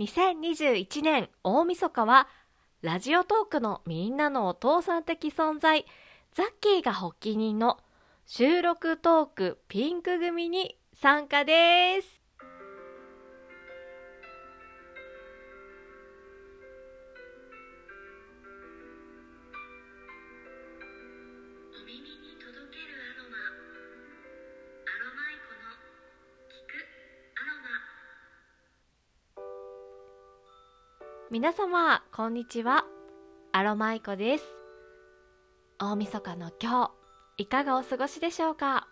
[0.00, 2.26] 2021年大晦日は
[2.80, 5.84] ラジオトークのみんなのお父さん的存在
[6.32, 7.76] ザッキーが発起人の
[8.24, 12.19] 収録トークピンク組に参加です。
[31.32, 32.84] 皆様こんにちは。
[33.52, 34.44] アロマイコです。
[35.78, 36.90] 大晦日の今
[37.36, 38.88] 日いかがお過ごしでしょうか？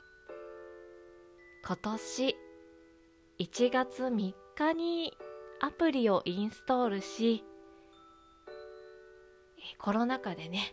[1.67, 2.37] 今年
[3.41, 5.15] 1月3日に
[5.61, 7.43] アプリをインストールし
[9.81, 10.73] コロナ禍でね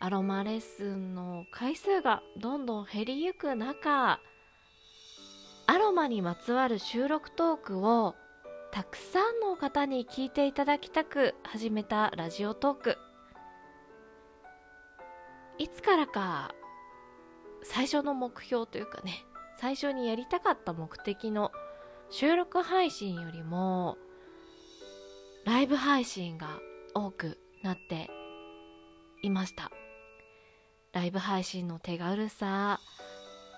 [0.00, 4.20] アロマレッスンの回数がどんどん減りゆく中
[5.66, 8.14] アロマにまつわる収録トークを
[8.74, 12.98] たくさんの方に聞いていただきたく始めたラジオトーク。
[15.58, 16.52] いつからか
[17.62, 19.24] 最初の目標というかね
[19.60, 21.52] 最初にやりたかった目的の
[22.10, 23.96] 収録配信よりも
[25.44, 26.58] ライブ配信が
[26.94, 28.10] 多くなって
[29.22, 29.70] いました。
[30.92, 32.80] ライブ配信の手軽さ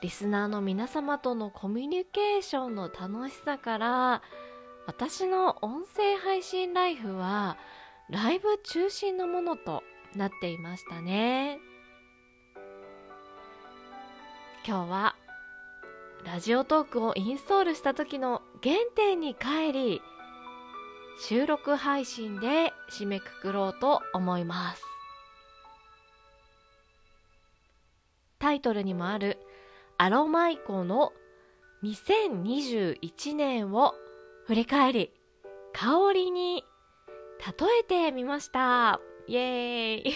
[0.03, 4.23] リスナーの皆様とのコミュニケーションの楽しさから
[4.87, 7.57] 私の音声配信ライフは
[8.09, 9.83] ライブ中心のものと
[10.15, 11.59] なっていましたね。
[14.65, 15.17] 今日は
[16.25, 20.03] ラジオトークをインストールした時の原点に帰り
[21.21, 24.83] 収録配信で締めくくろうと思います。
[28.39, 29.39] タイトルにもある
[29.99, 31.13] アロマイコの
[31.83, 33.95] 2021年を
[34.47, 35.13] 振り返り
[35.73, 36.65] 香りに
[37.59, 39.01] 例えてみました。
[39.27, 40.15] イエーイ、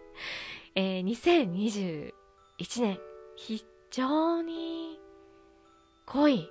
[0.74, 2.12] えー、2021
[2.80, 2.98] 年
[3.36, 4.98] 非常に
[6.06, 6.50] 濃い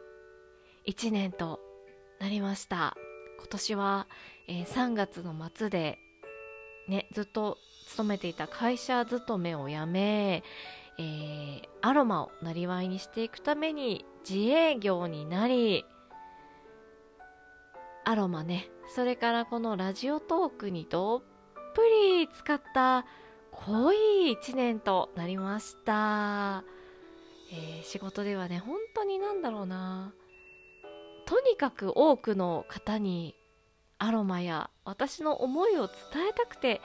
[0.87, 1.59] 1年と
[2.19, 2.95] なりました。
[3.39, 4.07] 今年は、
[4.47, 5.97] えー、3月の末で
[6.87, 10.43] ねずっと勤めていた会社勤めを辞め、
[10.99, 15.85] えー、アロマをなりわいにしていくために自営業になり
[18.07, 18.69] アロマね。
[18.87, 21.21] それからこのラジオトークにどっ
[21.73, 23.03] ぷり使った
[23.51, 26.63] 濃い一年となりました、
[27.51, 30.13] えー仕事ではね本当になんだろうな。
[31.25, 33.35] とにかく多くの方に
[33.97, 35.95] アロマや私の思いを伝
[36.29, 36.81] えたくて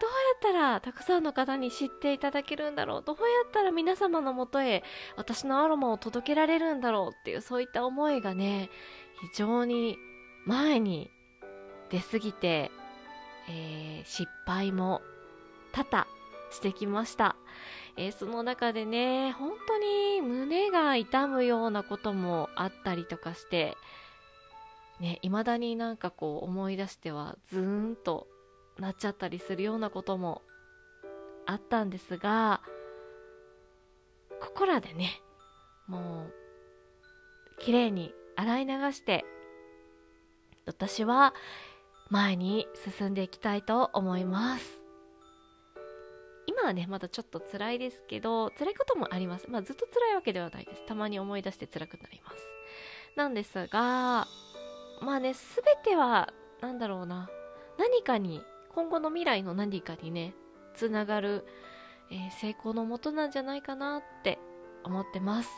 [0.00, 3.02] どうやったらたくさんの方に知っていただけるんだろう。
[3.04, 4.82] どうやったら皆様のもとへ
[5.16, 8.70] 私のアロマを届けられるんだろうっていうそういった思いがね
[9.32, 9.98] 非常に
[10.48, 11.10] 前に
[11.90, 12.70] 出過ぎて、
[13.50, 15.02] えー失敗も
[15.72, 16.06] 多々
[16.50, 17.36] してきました、
[17.98, 23.76] えーその中でね本当に胸が痛むようなこともあったりとかして
[25.00, 28.26] ね未だになんかこう思い出してはズーンと
[28.78, 30.40] なっちゃったりするようなことも
[31.44, 32.62] あったんですが
[34.40, 35.20] ここらでね
[35.88, 36.26] も
[37.58, 39.26] う綺麗に洗い流して
[40.68, 41.34] 私は
[42.10, 42.68] 前に
[42.98, 44.82] 進んでいきたいと思います。
[46.46, 49.48] 今はねまだちょっと辛いですけど辛いこともあります。
[49.48, 50.86] まあずっと辛いわけではないです。
[50.86, 52.36] たまに思い出して辛くなります。
[53.16, 54.26] なんですが
[55.00, 57.30] まあね全てはなんだろうな。
[57.78, 58.42] 何かに
[58.74, 60.34] 今後の未来の何かにね
[60.74, 61.46] つながる、
[62.10, 64.38] えー成功のもとなんじゃないかなって
[64.84, 65.50] 思ってます。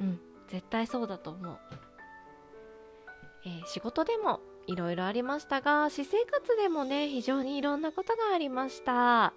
[0.00, 1.58] うん絶対そうだと思う、
[3.46, 9.34] えー仕事でもいろいろありましたが私生活でもね非常にいろんなことがありました。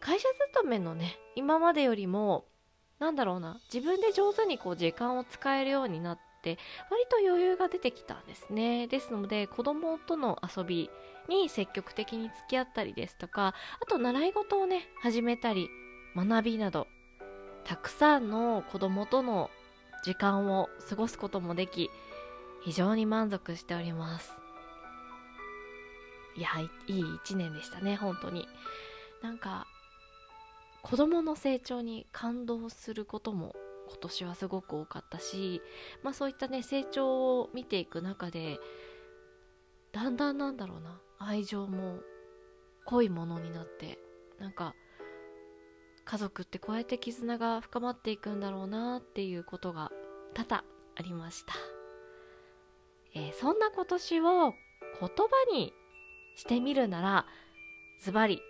[0.00, 2.44] 会社勤めのね今までよりも
[2.98, 6.58] なんだろうな自分で上手にこう時間を使えるようになって
[6.90, 8.88] 割と余裕が出てきたんですね。
[8.88, 10.90] ですので子供との遊び
[11.28, 15.68] に積極的に付き合ったりですとかあと習い事をね始めたり
[16.16, 16.88] 学びなど
[17.64, 19.50] たくさんの子供との
[20.04, 21.90] 時間を過ごすこともでき
[22.64, 24.32] 非常に満足しております。
[26.34, 26.48] いや
[26.86, 28.48] いいい一年でしたね本当に。
[29.22, 29.66] なんか
[30.82, 33.54] 子供の成長に感動することも
[33.88, 35.62] 今年はすごく多かったし、
[36.02, 38.58] まあ、そういったね成長を見ていく中で
[39.92, 42.00] だんだんなんだろうな愛情も
[42.86, 43.98] 濃いものになって
[44.40, 44.74] なんか
[46.04, 49.92] 家族ってこうやって絆が深まっていくんだろうなっていうことが
[50.34, 50.64] 多々
[50.96, 51.54] ありました、
[53.14, 54.54] えーそんな今年を言
[55.00, 55.08] 葉
[55.52, 55.72] に
[56.36, 57.26] してみるなら
[58.00, 58.40] ズバリ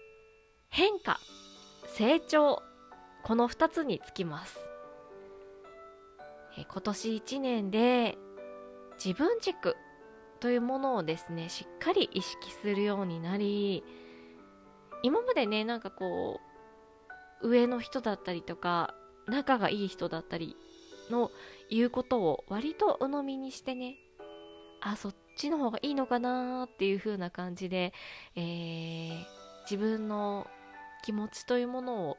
[0.69, 1.19] 変化
[1.97, 2.63] 成長
[3.25, 4.59] この2つにつきます、
[6.59, 8.17] えー今年1年で
[9.03, 9.77] 自分軸
[10.41, 13.85] というものをですねしっかり意識するようになり
[15.03, 16.41] 今までねなんかこ
[17.43, 18.95] う上の人だったりとか
[19.27, 20.57] 仲がいい人だったり
[21.11, 21.31] の
[21.71, 23.97] 言うことを割と鵜呑みにしてね
[24.85, 27.93] あそっちの方がいいのかなっていう風な感じで、
[28.37, 30.49] えー自分の
[31.05, 32.19] 気持ちというものを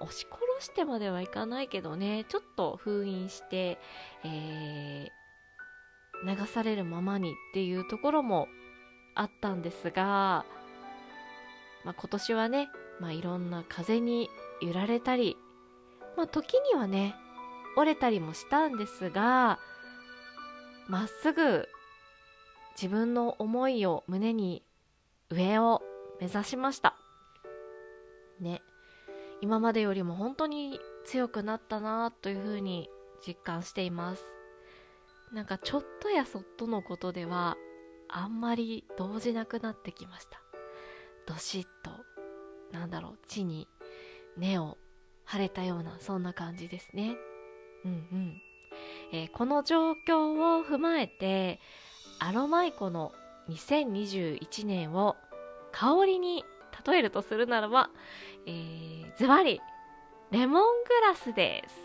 [0.00, 3.78] 押し殺してまではいかないけどねちょっと封印して、
[4.24, 5.24] えー
[6.24, 8.48] 流されるままにっていうところも
[9.14, 10.46] あったんですが、
[11.84, 14.30] まあ、今年はね、まあ、いろんな風に
[14.62, 15.36] 揺られたり、
[16.16, 17.14] まあ、時にはね
[17.76, 19.58] 折れたりもしたんですが
[20.88, 21.68] まっすぐ
[22.74, 24.64] 自分の思いを胸に
[25.30, 25.82] 上を
[26.20, 26.96] 目指しました。
[28.40, 28.62] ね。
[29.40, 32.88] 今までよりも本当に強くなったなというふうに
[33.26, 34.24] 実感しています。
[35.32, 37.56] なんかちょっとやそっとのことでは
[38.08, 40.40] あんまり動じなくなってきました。
[41.26, 41.90] どしっと
[42.76, 43.68] なんだろう地に
[44.36, 44.78] 根を
[45.24, 47.16] 張れたようなそんな感じですね。
[47.84, 48.42] うんうん、
[49.12, 51.60] えーこの状況を踏まえて
[52.26, 53.12] アロマイコの
[53.50, 55.14] 2021年を
[55.72, 56.42] 香りに
[56.86, 57.90] 例えるとするならば、
[58.46, 59.60] えーズバリ
[60.30, 61.76] レモングラスです。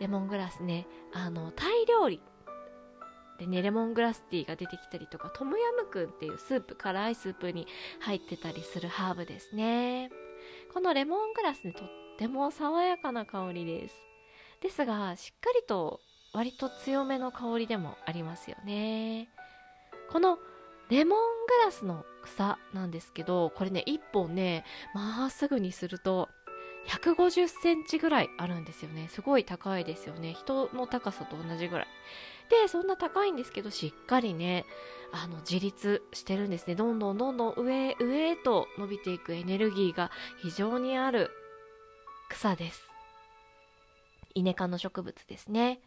[0.00, 2.22] レモングラスねあのタイ料理。
[3.38, 7.66] でねレモングラスティーが出てきたりとかトムヤムクンっていうスープ辛いスープに
[8.00, 10.10] 入ってたりするハーブですね。
[10.72, 11.88] このレモングラスねとっ
[12.18, 13.94] ても爽やかな香りです。
[14.62, 16.00] ですがしっかりと
[16.32, 19.28] 割と強めの香りでもありますよね。
[20.10, 20.38] この
[20.90, 24.64] レモングラスの草なんですけどこれね1本ね
[24.94, 26.28] まっすぐにすると
[26.88, 29.08] 150センチぐらいあるんですよね。
[29.08, 30.32] すごい高いですよね。
[30.32, 31.86] 人の高さと同じぐらい。
[32.48, 34.64] でそんな高いんですけどしっかりね
[35.12, 36.74] あの自立してるんですね。
[36.74, 40.10] どんどんどんどん上へ上へと伸びていくエネルギーが
[40.42, 41.30] 非常にある
[42.30, 42.88] 草です。
[44.34, 45.80] イネ科の植物ですね。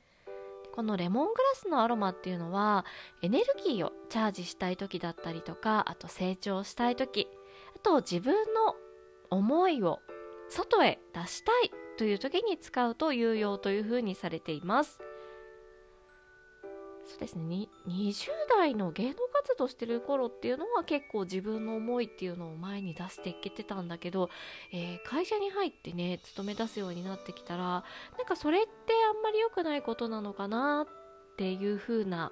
[0.73, 2.85] このレモングラスのアロマっていうのは
[3.21, 7.27] エネルギーをチャージしたい時だったりとかあと成長したい時
[7.75, 8.75] あと自分の
[9.29, 10.00] 思いを
[10.50, 15.00] 外へ出したいという時に使うと有用というふうにされています。
[17.11, 17.67] そうですね。
[17.87, 24.29] 20代の芸能活動してる頃っていうのは結構自分の思いっていうのを前に出していけてたんだけど、
[24.71, 27.83] えー会社に入ってね勤め出すようになってきたらな
[28.23, 28.69] んかそれって
[29.09, 32.31] あんまり良くないことなのかなっていう風な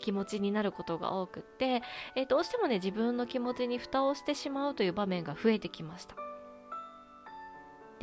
[0.00, 1.82] 気持ちになることが多くって、
[2.16, 6.16] えーどうしてもね自分の気持ちに蓋をしてしまうという場面が増えてきました。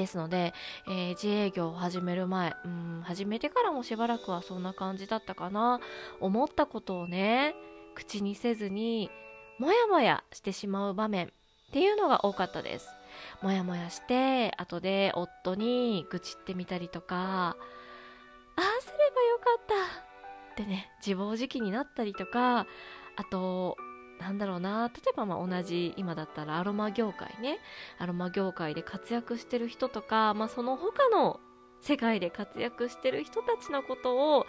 [0.02, 0.54] ですので、
[0.88, 5.80] えー自営業を始める前うん始めてからもしばらくはそんな感じだったかな。
[6.20, 7.54] 思ったことをね
[7.94, 9.12] 口にせずに
[9.60, 11.30] もやもやしてしまう場面っ
[11.72, 12.88] ていうのが多かったです。
[13.42, 17.56] もやもやして後で夫に愚痴ってみたりとかあ
[18.58, 22.66] あすればよかったってね自暴自棄になったりとか
[23.18, 23.78] あと
[24.22, 24.88] なんだろうな。
[24.90, 27.58] 例えばま同じ今だったらアロマ業界ね。
[27.98, 31.40] アロマ業界で活躍してる人とか、まあ、その他の
[31.82, 34.46] 世界で活躍してる人たちのことを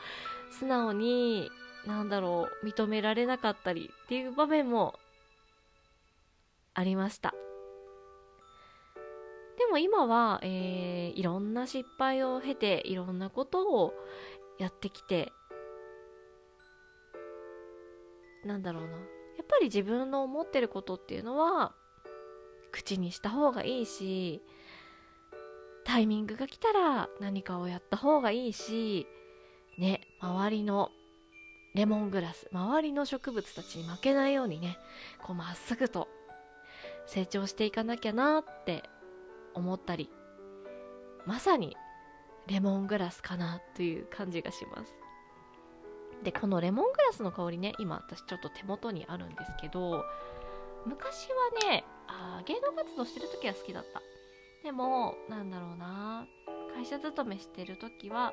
[0.50, 1.50] 素直に
[1.86, 4.98] なんだろう認められなかったりっていう場面も
[6.74, 7.32] ありました。
[9.58, 13.92] でも今は、えーいろんな失敗を経ていろんなことを
[14.58, 15.30] やってきて
[18.44, 19.21] なんだろうな。
[19.36, 21.72] やっぱり自分の思ってることっていうのは
[22.70, 24.42] 口にした方がいいし
[25.84, 29.06] タイミングが来たら何かをやった方がいいし
[29.78, 30.90] ね周りの
[31.74, 34.78] レモングラス周りの植物たちに負けないようにね
[35.22, 36.08] こうまっすぐと
[37.06, 38.84] 成長していかなきゃなって
[39.54, 40.10] 思ったり
[41.26, 41.76] まさに
[42.46, 45.01] レモングラスかなという感じがします。
[46.22, 50.04] でこのレモングラスの香りね今私ちょっと手元にあるんですけど
[50.86, 51.28] 昔
[51.64, 54.02] はねあ芸能活動してる時は好きだった。
[54.62, 56.26] でもなんだろうな
[56.74, 58.32] 会社勤めしてる時は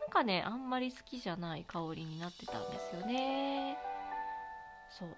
[0.00, 3.78] なんかねあんまり好きじゃない香りになってたんですよね。
[4.90, 5.08] そう。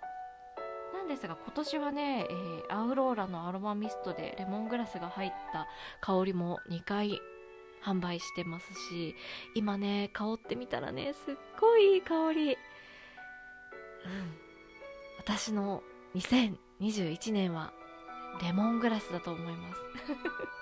[0.95, 5.67] なんですが今年はね、えーアウローラのアロマミストでレモングラスが入った
[6.01, 7.21] 香りも2回
[7.85, 9.15] 販売してますし
[9.55, 12.53] 今ね香ってみたらねすっごいいい香り。
[12.53, 12.59] うん。
[15.19, 15.83] 私の
[16.15, 17.73] 2021年は
[18.43, 19.81] レモングラスだと思います。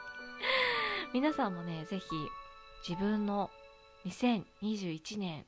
[1.14, 2.06] 皆さんもねぜひ
[2.88, 3.50] 自分の
[4.06, 5.46] 2021年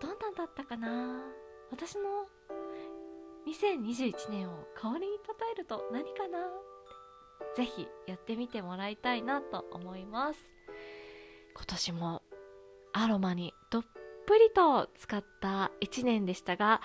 [0.00, 1.22] どんなんだったかな？
[1.70, 2.26] 私の
[3.46, 6.38] 2021年を香りに例えると何かな？
[7.56, 10.40] ぜひやってみてもらいたいなと思います。
[11.54, 12.22] 今年も
[12.92, 13.84] アロマにどっ
[14.26, 16.80] ぷりと使った1年でしたが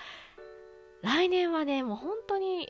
[1.04, 2.70] 来年はねもう本当に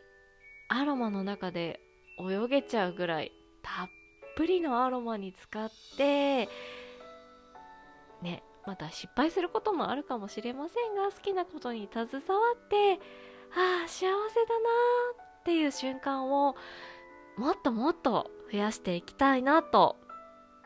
[0.68, 1.80] アロマの中で
[2.20, 3.88] 泳げちゃうぐらいたっ
[4.36, 6.50] ぷりのアロマに使って
[8.22, 12.20] ねまた失敗することもあるかもしれませんが好きなことに携わ
[12.56, 12.94] って
[13.56, 14.18] ああ幸せだな
[15.40, 16.56] っていう瞬間を
[17.38, 19.98] もっともっと増やしていきたいなと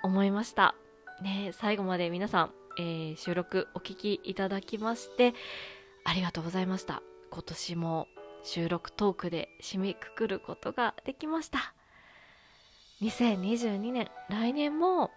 [0.04, 0.76] 思いました。
[1.22, 5.34] ね最後まで皆さん、えー、収録お聞きいただきまして
[6.04, 7.02] ありがとうございました。
[7.32, 8.08] 今年も
[8.44, 11.74] 収録トークで締めくくることができました。
[13.02, 15.12] 2022年来年も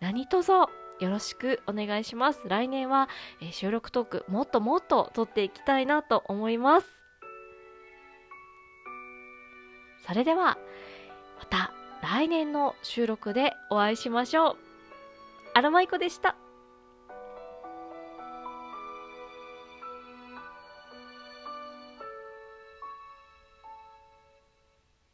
[0.00, 0.68] 何卒よ
[1.00, 2.42] ろしくお願いします。
[2.46, 3.08] 来年は、
[3.40, 6.86] えー、収録トークもっともっと撮っていきたいなと思います。
[10.06, 10.58] それでは
[11.40, 14.56] また来年の収録でお会いしましょう。
[15.54, 16.36] アロマイコでした。